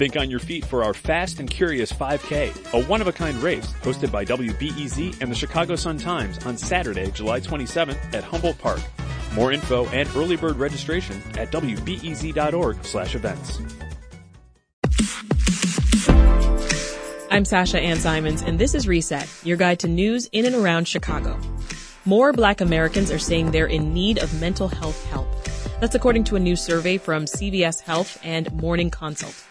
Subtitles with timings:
[0.00, 4.24] Think on your feet for our Fast and Curious 5K, a one-of-a-kind race hosted by
[4.24, 8.80] WBEZ and the Chicago Sun-Times on Saturday, July 27th at Humboldt Park.
[9.34, 13.60] More info and early bird registration at wbez.org slash events.
[17.30, 20.88] I'm Sasha Ann Simons, and this is Reset, your guide to news in and around
[20.88, 21.38] Chicago.
[22.06, 25.28] More black Americans are saying they're in need of mental health help.
[25.78, 29.44] That's according to a new survey from CVS Health and Morning Consult.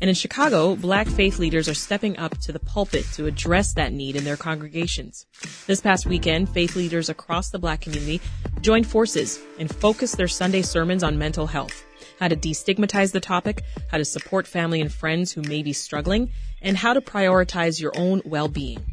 [0.00, 3.92] And in Chicago, black faith leaders are stepping up to the pulpit to address that
[3.92, 5.26] need in their congregations.
[5.66, 8.20] This past weekend, faith leaders across the black community
[8.60, 11.84] joined forces and focused their Sunday sermons on mental health,
[12.20, 16.30] how to destigmatize the topic, how to support family and friends who may be struggling,
[16.62, 18.84] and how to prioritize your own well-being.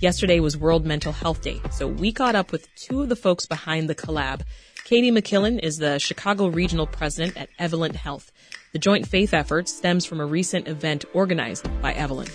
[0.00, 3.44] Yesterday was World Mental Health Day, so we caught up with two of the folks
[3.44, 4.40] behind the collab.
[4.84, 8.30] Katie McKillen is the Chicago Regional President at Evolent Health.
[8.76, 12.30] The joint faith effort stems from a recent event organized by Evolent.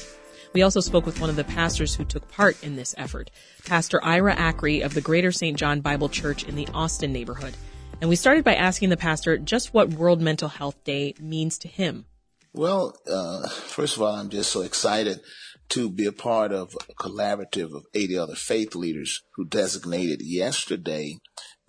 [0.54, 3.30] We also spoke with one of the pastors who took part in this effort,
[3.68, 5.56] Pastor Ira Acree of the Greater St.
[5.56, 7.56] John Bible Church in the Austin neighborhood.
[8.02, 11.68] And we started by asking the pastor just what World Mental Health Day means to
[11.68, 12.06] him.
[12.54, 15.20] Well, uh, first of all, I'm just so excited
[15.70, 21.20] to be a part of a collaborative of 80 other faith leaders who designated yesterday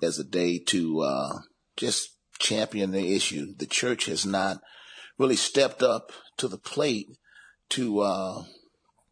[0.03, 1.39] as a day to uh,
[1.77, 2.09] just
[2.43, 3.55] champion the issue.
[3.57, 4.59] The church has not
[5.19, 7.07] really stepped up to the plate
[7.71, 8.43] to uh,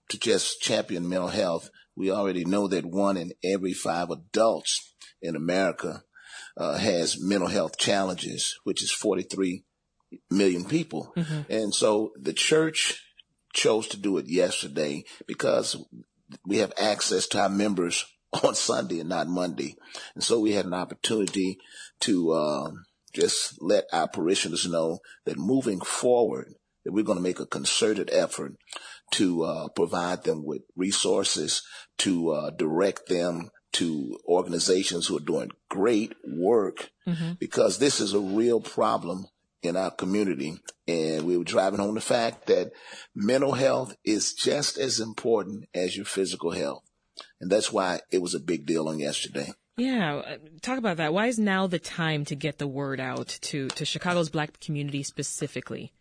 [0.09, 1.70] to just champion mental health.
[1.97, 6.03] We already know that one in every five adults in America
[6.56, 9.65] uh, has mental health challenges, which is 43
[10.31, 11.12] million people.
[11.17, 11.53] Mm-hmm.
[11.53, 13.03] And so the church
[13.53, 15.77] chose to do it yesterday because
[16.47, 18.05] we have access to our members
[18.44, 19.77] on Sunday and not Monday.
[20.15, 21.59] And so we had an opportunity
[22.00, 22.70] to uh,
[23.12, 28.11] just let our parishioners know that moving forward, that we're going to make a concerted
[28.12, 28.56] effort
[29.12, 31.62] to uh, provide them with resources,
[31.98, 37.32] to uh, direct them to organizations who are doing great work, mm-hmm.
[37.38, 39.27] because this is a real problem
[39.62, 40.59] in our community.
[40.88, 42.72] And we were driving home the fact that
[43.15, 46.82] mental health is just as important as your physical health.
[47.41, 49.53] And that's why it was a big deal on yesterday.
[49.80, 51.14] Yeah, uh, talk about that.
[51.14, 55.02] Why is now the time to get the word out to, to Chicago's black community
[55.02, 55.94] specifically?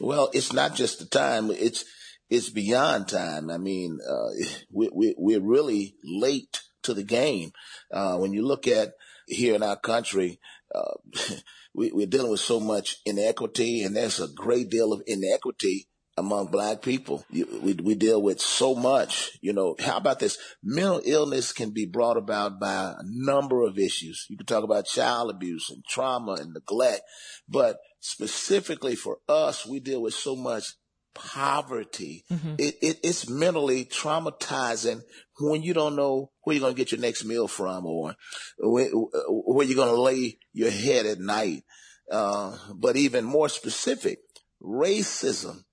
[0.00, 1.52] Well, it's not just the time.
[1.52, 1.84] It's,
[2.28, 3.50] it's beyond time.
[3.50, 4.30] I mean, uh,
[4.72, 7.52] we, we, we're really late to the game.
[7.92, 8.94] Uh, when you look at
[9.28, 10.40] here in our country,
[10.74, 10.94] uh,
[11.74, 15.86] we, are dealing with so much inequity, and there's a great deal of inequity
[16.22, 17.24] among black people.
[17.30, 20.38] We, we deal with so much, you know, how about this?
[20.62, 24.26] Mental illness can be brought about by a number of issues.
[24.28, 27.02] You can talk about child abuse and trauma and neglect,
[27.48, 30.74] but specifically for us, we deal with so much
[31.14, 32.24] poverty.
[32.30, 32.54] Mm-hmm.
[32.58, 35.02] It, it, it's mentally traumatizing
[35.40, 38.14] when you don't know where you're going to get your next meal from or
[38.58, 38.88] where,
[39.28, 41.64] where you're going to lay your head at night.
[42.10, 44.18] Uh, but even more specific,
[44.62, 45.64] racism.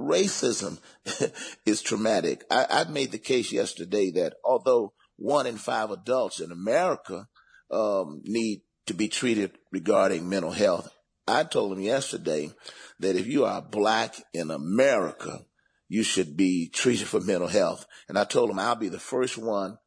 [0.00, 0.80] Racism
[1.66, 2.44] is traumatic.
[2.50, 7.28] I, I made the case yesterday that although one in five adults in America
[7.70, 10.88] um, need to be treated regarding mental health,
[11.26, 12.50] I told them yesterday
[12.98, 15.46] that if you are black in America,
[15.88, 17.86] you should be treated for mental health.
[18.08, 19.78] And I told them I'll be the first one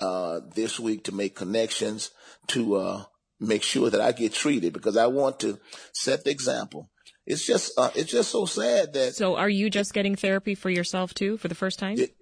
[0.00, 2.10] uh, this week to make connections
[2.48, 3.04] to uh,
[3.40, 5.58] make sure that I get treated because I want to
[5.92, 6.90] set the example.
[7.28, 9.14] It's just uh, it's just so sad that.
[9.14, 11.98] So, are you just getting therapy for yourself too for the first time?
[11.98, 12.16] It,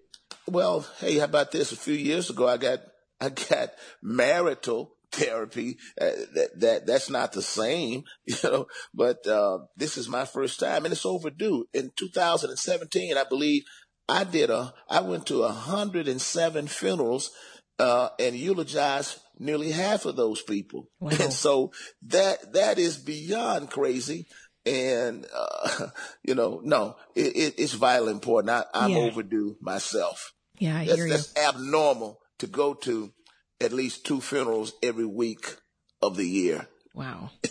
[0.48, 1.70] well, hey, how about this?
[1.70, 2.80] A few years ago, I got
[3.20, 3.70] I got
[4.02, 5.78] marital therapy.
[6.00, 8.66] Uh, that that that's not the same, you know.
[8.92, 11.66] But uh, this is my first time, and it's overdue.
[11.72, 13.62] In 2017, I believe
[14.08, 14.74] I did a.
[14.90, 17.30] I went to 107 funerals
[17.78, 21.10] uh, and eulogized nearly half of those people, wow.
[21.20, 21.70] and so
[22.02, 24.26] that that is beyond crazy.
[24.66, 25.88] And uh,
[26.22, 28.50] you know, no, it, it, it's vitally important.
[28.50, 28.98] I, am yeah.
[28.98, 30.32] overdue myself.
[30.58, 31.12] Yeah, I that's, hear you.
[31.12, 33.12] That's abnormal to go to
[33.60, 35.56] at least two funerals every week
[36.02, 36.68] of the year.
[36.94, 37.30] Wow.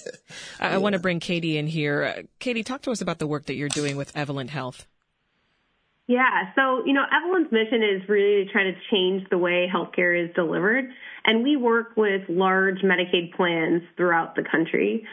[0.59, 0.75] I, yeah.
[0.75, 2.03] I want to bring Katie in here.
[2.03, 4.87] Uh, Katie, talk to us about the work that you're doing with Evolent Health.
[6.07, 10.23] Yeah, so, you know, Evolent's mission is really to try to change the way healthcare
[10.23, 10.85] is delivered.
[11.25, 15.03] And we work with large Medicaid plans throughout the country.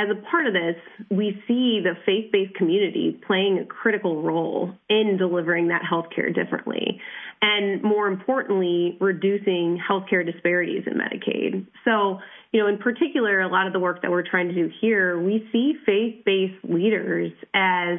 [0.00, 0.76] As a part of this,
[1.10, 7.00] we see the faith based community playing a critical role in delivering that healthcare differently.
[7.42, 11.66] and more importantly, reducing healthcare disparities in Medicaid.
[11.86, 12.18] So,
[12.52, 15.18] you know, in particular, a lot of the work that we're trying to do here,
[15.18, 17.98] we see faith-based leaders as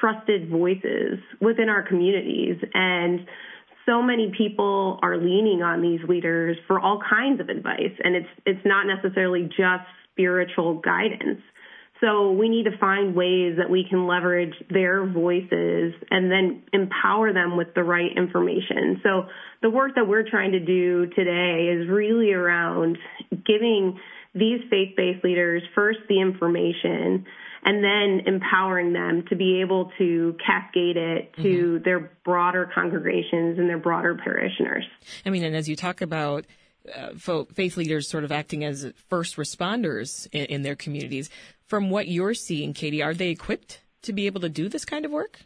[0.00, 3.26] trusted voices within our communities and
[3.86, 8.28] so many people are leaning on these leaders for all kinds of advice and it's
[8.44, 11.40] it's not necessarily just spiritual guidance
[12.00, 17.32] so we need to find ways that we can leverage their voices and then empower
[17.32, 19.00] them with the right information.
[19.02, 19.28] So
[19.62, 22.98] the work that we're trying to do today is really around
[23.30, 23.98] giving
[24.34, 27.26] these faith-based leaders first the information
[27.64, 31.82] and then empowering them to be able to cascade it to mm-hmm.
[31.82, 34.84] their broader congregations and their broader parishioners.
[35.26, 36.46] I mean, and as you talk about
[36.94, 41.30] uh, faith leaders sort of acting as first responders in, in their communities.
[41.66, 45.04] From what you're seeing, Katie, are they equipped to be able to do this kind
[45.04, 45.40] of work?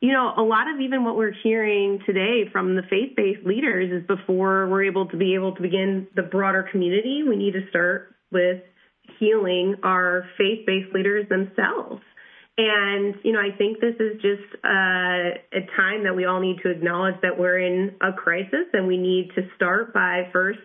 [0.00, 3.90] You know, a lot of even what we're hearing today from the faith based leaders
[3.92, 7.68] is before we're able to be able to begin the broader community, we need to
[7.68, 8.62] start with
[9.18, 12.00] healing our faith based leaders themselves.
[12.58, 16.58] And, you know, I think this is just uh, a time that we all need
[16.62, 20.58] to acknowledge that we're in a crisis and we need to start by first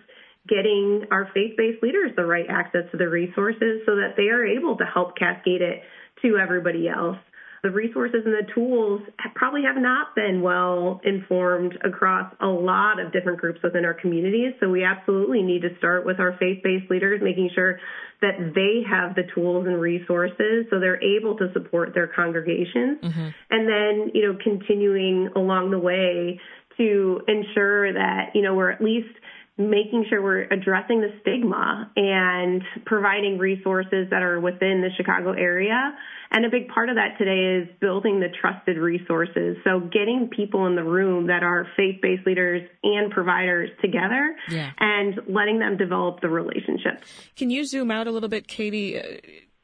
[0.48, 4.78] getting our faith-based leaders the right access to the resources so that they are able
[4.78, 5.82] to help cascade it
[6.22, 7.18] to everybody else
[7.66, 9.02] the resources and the tools
[9.34, 14.54] probably have not been well informed across a lot of different groups within our communities.
[14.60, 17.80] So we absolutely need to start with our faith-based leaders, making sure
[18.22, 23.02] that they have the tools and resources so they're able to support their congregations.
[23.02, 23.30] Mm-hmm.
[23.50, 26.40] And then, you know, continuing along the way
[26.78, 29.10] to ensure that, you know, we're at least
[29.58, 35.96] making sure we're addressing the stigma and providing resources that are within the Chicago area.
[36.30, 39.56] And a big part of that today is building the trusted resources.
[39.64, 44.72] So getting people in the room that are faith-based leaders and providers together yeah.
[44.78, 47.04] and letting them develop the relationship.
[47.38, 49.00] Can you zoom out a little bit, Katie?
[49.00, 49.04] Uh,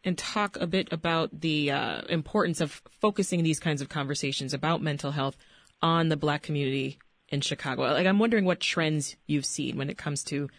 [0.03, 4.81] and talk a bit about the uh, importance of focusing these kinds of conversations about
[4.81, 5.37] mental health
[5.79, 6.97] on the black community
[7.31, 7.83] in Chicago?
[7.83, 10.49] Like, I'm wondering what trends you've seen when it comes to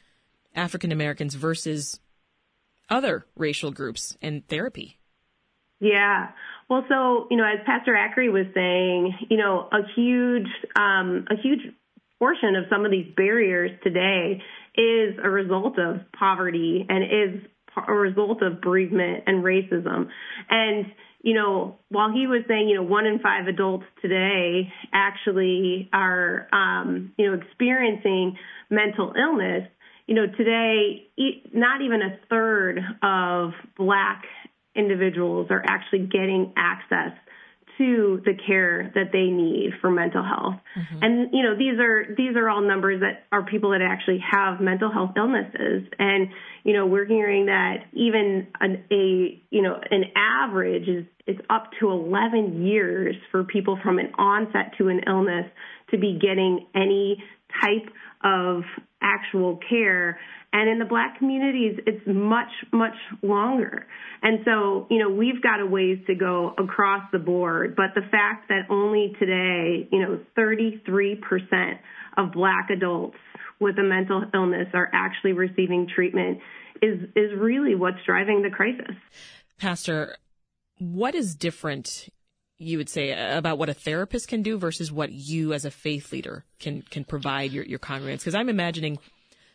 [0.54, 2.00] African Americans versus
[2.88, 4.98] other racial groups and therapy.
[5.80, 6.28] Yeah.
[6.68, 11.36] Well, so, you know, as Pastor Acree was saying, you know, a huge, um, a
[11.40, 11.60] huge
[12.18, 14.40] portion of some of these barriers today
[14.76, 17.42] is a result of poverty and is
[17.88, 20.08] a result of bereavement and racism.
[20.48, 20.86] And,
[21.22, 26.48] you know, while he was saying, you know, one in five adults today actually are,
[26.52, 28.36] um, you know, experiencing
[28.70, 29.68] mental illness,
[30.06, 31.06] you know, today,
[31.52, 34.24] not even a third of black
[34.74, 37.12] individuals are actually getting access
[37.82, 40.54] to the care that they need for mental health.
[40.78, 40.98] Mm-hmm.
[41.02, 44.60] And you know, these are these are all numbers that are people that actually have
[44.60, 45.82] mental health illnesses.
[45.98, 46.28] And
[46.62, 51.70] you know, we're hearing that even an, a you know an average is is up
[51.80, 55.46] to 11 years for people from an onset to an illness
[55.90, 57.22] to be getting any
[57.60, 57.92] type
[58.24, 58.62] of
[59.00, 60.18] actual care.
[60.52, 63.86] And in the black communities, it's much, much longer.
[64.22, 67.74] And so, you know, we've got a ways to go across the board.
[67.74, 71.78] But the fact that only today, you know, 33%
[72.16, 73.16] of black adults
[73.60, 76.38] with a mental illness are actually receiving treatment
[76.82, 78.94] is, is really what's driving the crisis.
[79.58, 80.16] Pastor,
[80.78, 82.08] what is different
[82.62, 86.12] you would say about what a therapist can do versus what you as a faith
[86.12, 88.18] leader can can provide your, your congregants?
[88.18, 88.98] Because I'm imagining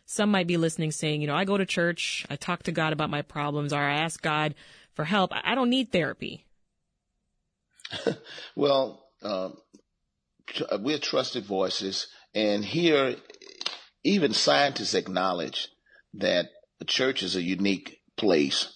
[0.06, 2.92] some might be listening saying, you know, I go to church, I talk to God
[2.92, 4.54] about my problems, or I ask God
[4.94, 5.32] for help.
[5.34, 6.46] I don't need therapy.
[8.56, 9.58] well, um,
[10.80, 13.16] we're trusted voices, and here,
[14.02, 15.68] even scientists acknowledge
[16.14, 16.46] that
[16.78, 18.74] the church is a unique place.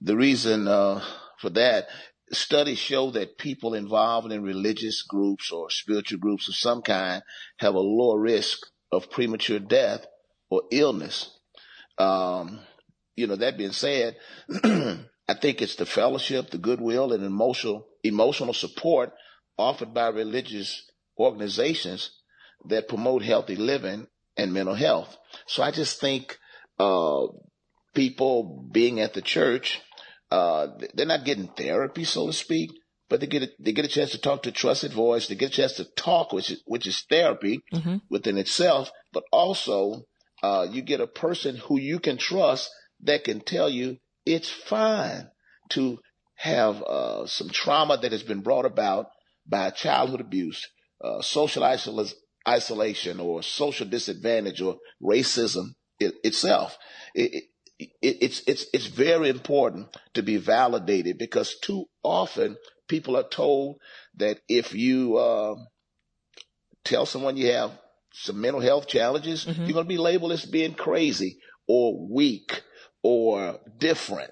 [0.00, 1.02] The reason uh,
[1.40, 1.88] for that
[2.32, 7.22] studies show that people involved in religious groups or spiritual groups of some kind
[7.58, 10.06] have a lower risk of premature death
[10.50, 11.38] or illness.
[11.98, 12.60] Um,
[13.16, 14.16] you know, that being said,
[14.64, 19.12] I think it's the fellowship, the goodwill, and emotional emotional support
[19.56, 22.10] offered by religious organizations
[22.66, 25.16] that promote healthy living and mental health.
[25.46, 26.38] So I just think
[26.78, 27.26] uh,
[27.94, 29.80] people being at the church
[30.34, 32.70] uh, they're not getting therapy, so to speak,
[33.08, 35.28] but they get a, they get a chance to talk to a trusted voice.
[35.28, 37.98] They get a chance to talk, which is, which is therapy mm-hmm.
[38.10, 40.02] within itself, but also,
[40.42, 42.68] uh, you get a person who you can trust
[43.04, 45.30] that can tell you it's fine
[45.70, 45.98] to
[46.34, 49.06] have, uh, some trauma that has been brought about
[49.46, 50.66] by childhood abuse,
[51.00, 51.62] uh, social
[52.48, 55.66] isolation or social disadvantage or racism
[56.00, 56.76] it, itself.
[57.14, 57.44] It,
[57.78, 62.56] it, it's it's it's very important to be validated because too often
[62.88, 63.76] people are told
[64.16, 65.54] that if you uh,
[66.84, 67.72] tell someone you have
[68.12, 69.64] some mental health challenges, mm-hmm.
[69.64, 72.62] you're going to be labeled as being crazy or weak
[73.02, 74.30] or different.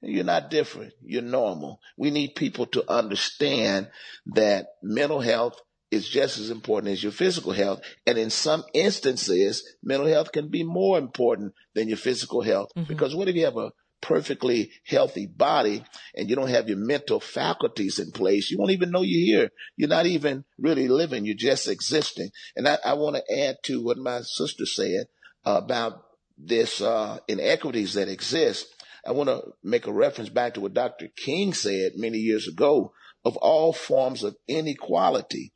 [0.00, 0.92] You're not different.
[1.02, 1.80] You're normal.
[1.96, 3.90] We need people to understand
[4.26, 7.80] that mental health is just as important as your physical health.
[8.06, 12.70] And in some instances, mental health can be more important than your physical health.
[12.76, 12.88] Mm-hmm.
[12.88, 15.82] Because what if you have a perfectly healthy body
[16.14, 18.50] and you don't have your mental faculties in place?
[18.50, 19.50] You won't even know you're here.
[19.76, 21.24] You're not even really living.
[21.24, 22.30] You're just existing.
[22.54, 25.06] And I, I want to add to what my sister said
[25.44, 26.02] about
[26.36, 28.66] this uh, inequities that exist.
[29.06, 31.08] I want to make a reference back to what Dr.
[31.16, 32.92] King said many years ago
[33.24, 35.52] of all forms of inequality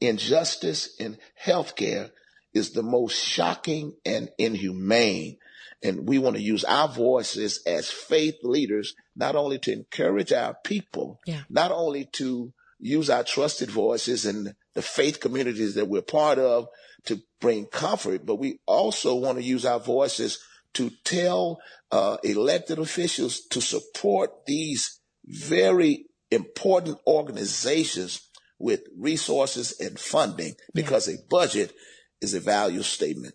[0.00, 2.10] injustice in healthcare
[2.52, 5.38] is the most shocking and inhumane.
[5.82, 10.54] And we want to use our voices as faith leaders, not only to encourage our
[10.64, 11.42] people, yeah.
[11.50, 16.68] not only to use our trusted voices in the faith communities that we're part of
[17.06, 20.38] to bring comfort, but we also want to use our voices
[20.74, 21.60] to tell
[21.90, 28.28] uh, elected officials to support these very important organizations
[28.64, 31.16] with resources and funding because yeah.
[31.16, 31.74] a budget
[32.22, 33.34] is a value statement.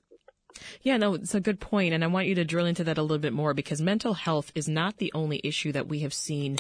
[0.82, 3.04] Yeah, no, it's a good point, and I want you to drill into that a
[3.04, 6.58] little bit more because mental health is not the only issue that we have seen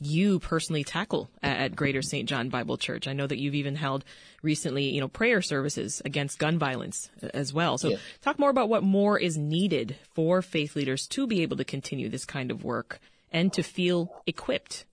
[0.00, 2.26] you personally tackle at Greater St.
[2.26, 3.06] John Bible Church.
[3.06, 4.04] I know that you've even held
[4.42, 7.76] recently, you know, prayer services against gun violence uh, as well.
[7.76, 7.96] So yeah.
[8.22, 12.08] talk more about what more is needed for faith leaders to be able to continue
[12.08, 13.00] this kind of work
[13.30, 14.86] and to feel equipped.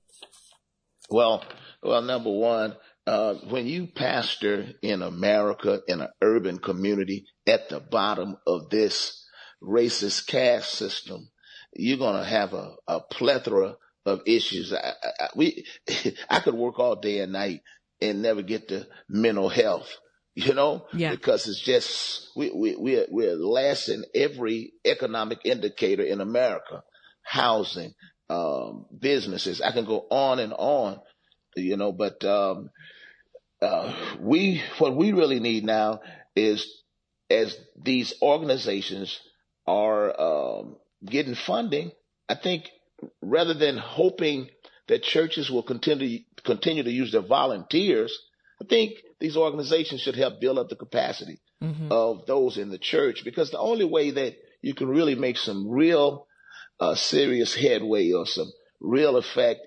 [1.10, 1.44] Well,
[1.84, 2.76] well, number one,
[3.08, 9.24] uh, when you pastor in America in an urban community at the bottom of this
[9.62, 11.30] racist caste system,
[11.74, 14.74] you're going to have a, a, plethora of issues.
[14.74, 15.66] I, I, we,
[16.30, 17.62] I could work all day and night
[18.02, 19.90] and never get to mental health,
[20.34, 21.12] you know, yeah.
[21.12, 26.82] because it's just, we, we, we're, we're last in every economic indicator in America,
[27.24, 27.94] housing,
[28.30, 29.62] um, businesses.
[29.62, 31.00] I can go on and on,
[31.56, 32.70] you know, but, um,
[33.66, 36.02] uh, we what we really need now
[36.36, 36.82] is
[37.30, 39.20] as these organizations
[39.66, 41.92] are um, getting funding.
[42.30, 42.70] I think
[43.22, 44.50] rather than hoping
[44.88, 48.18] that churches will continue continue to use their volunteers,
[48.62, 51.92] I think these organizations should help build up the capacity mm-hmm.
[51.92, 55.70] of those in the church because the only way that you can really make some
[55.70, 56.28] real
[56.80, 59.62] uh, serious headway or some real effect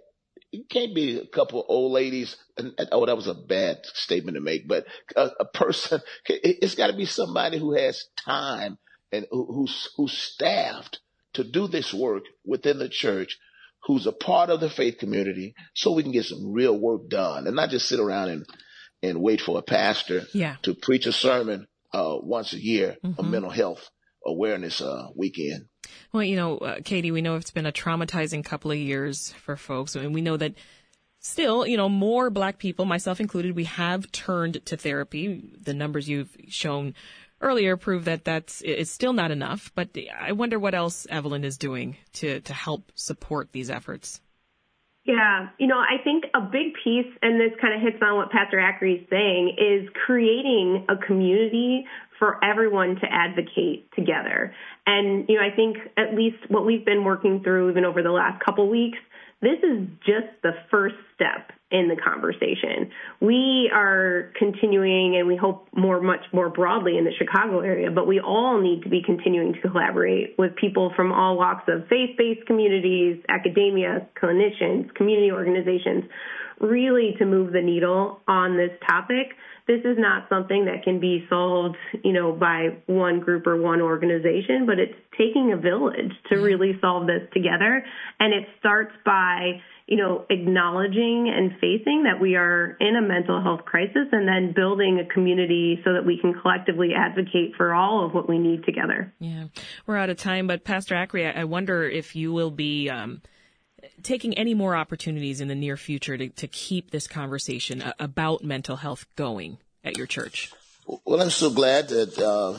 [0.53, 2.37] it can't be a couple of old ladies.
[2.57, 4.87] And, oh, that was a bad statement to make, but
[5.17, 8.79] a, a person, it's got to be somebody who has time
[9.13, 11.01] and who's, who's staffed
[11.35, 13.39] to do this work within the church,
[13.85, 17.47] who's a part of the faith community so we can get some real work done
[17.47, 18.47] and not just sit around and,
[19.03, 20.57] and wait for a pastor yeah.
[20.63, 23.21] to preach a sermon, uh, once a year, mm-hmm.
[23.21, 23.89] a mental health
[24.25, 25.67] awareness, uh, weekend.
[26.13, 29.57] Well, you know, uh, Katie, we know it's been a traumatizing couple of years for
[29.57, 30.55] folks, and we know that
[31.21, 35.53] still, you know, more black people, myself included, we have turned to therapy.
[35.61, 36.95] The numbers you've shown
[37.41, 39.73] earlier prove that that's it's still not enough.
[39.75, 44.21] But I wonder what else Evolent is doing to to help support these efforts.
[45.09, 48.31] Yeah, you know, I think a big piece, and this kind of hits on what
[48.31, 51.87] Pastor Acree is saying, is creating a community
[52.19, 54.55] for everyone to advocate together.
[54.87, 58.11] And, you know, I think at least what we've been working through even over the
[58.11, 58.99] last couple weeks,
[59.41, 62.91] this is just the first step in the conversation.
[63.21, 68.07] We are continuing and we hope more, much more broadly in the Chicago area, but
[68.07, 72.47] we all need to be continuing to collaborate with people from all walks of faith-based
[72.47, 76.05] communities, academia, clinicians, community organizations,
[76.61, 79.37] really to move the needle on this topic
[79.69, 83.83] this is not something that can be solved, you know, by one group or one
[83.83, 87.85] organization, but it's taking a village to really solve this together.
[88.19, 93.43] And it starts by, you know, acknowledging and facing that we are in a mental
[93.43, 98.05] health crisis and then building a community so that we can collectively advocate for all
[98.05, 99.13] of what we need together.
[99.19, 99.45] Yeah.
[99.87, 103.23] We're out of time, but Pastor Acree, I wonder if you will be, um,
[104.03, 108.77] taking any more opportunities in the near future to, to keep this conversation about mental
[108.77, 110.53] health going at your church?
[111.05, 112.59] Well, I'm so glad that uh,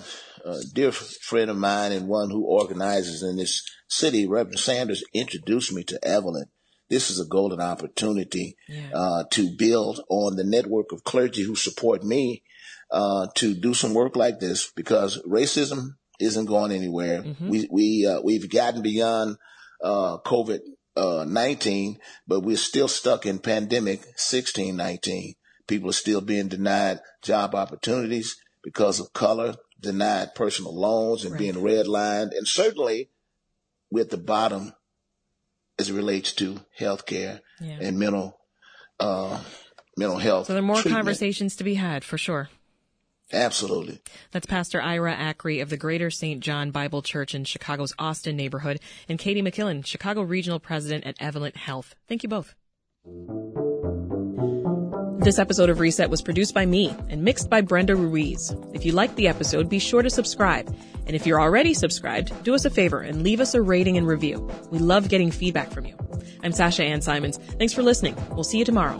[0.49, 5.73] a dear friend of mine and one who organizes in this city, Reverend Sanders, introduced
[5.73, 6.49] me to Evolent.
[6.89, 8.89] This is a golden opportunity yeah.
[8.93, 12.43] uh, to build on the network of clergy who support me
[12.91, 17.21] uh, to do some work like this because racism isn't going anywhere.
[17.21, 17.49] Mm-hmm.
[17.49, 19.37] We, we, uh, we've gotten beyond,
[19.83, 20.59] uh, COVID,
[20.97, 25.35] uh, 19, but we're still stuck in pandemic 16, 19.
[25.67, 31.39] People are still being denied job opportunities because of color, denied personal loans and right.
[31.39, 32.35] being redlined.
[32.35, 33.11] And certainly
[33.91, 34.73] we're at the bottom
[35.79, 37.77] as it relates to healthcare yeah.
[37.81, 38.37] and mental,
[38.99, 39.41] uh,
[39.97, 40.47] mental health.
[40.47, 40.97] So there are more treatment.
[40.97, 42.49] conversations to be had for sure.
[43.31, 44.01] Absolutely.
[44.31, 46.41] That's Pastor Ira Acree of the Greater St.
[46.41, 51.55] John Bible Church in Chicago's Austin neighborhood and Katie McKillen, Chicago Regional President at Evolent
[51.55, 51.95] Health.
[52.07, 52.55] Thank you both.
[55.29, 58.51] This episode of Reset was produced by me and mixed by Brenda Ruiz.
[58.73, 60.75] If you liked the episode, be sure to subscribe.
[61.05, 64.07] And if you're already subscribed, do us a favor and leave us a rating and
[64.07, 64.49] review.
[64.71, 65.95] We love getting feedback from you.
[66.43, 67.37] I'm Sasha Ann Simons.
[67.37, 68.15] Thanks for listening.
[68.31, 68.97] We'll see you tomorrow.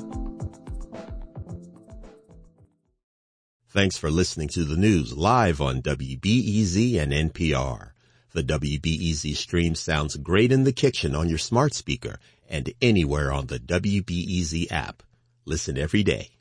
[3.69, 7.93] Thanks for listening to the news live on WBEZ and NPR.
[8.33, 13.48] The WBEZ stream sounds great in the kitchen on your smart speaker and anywhere on
[13.48, 15.01] the WBEZ app.
[15.50, 16.38] Listen every day.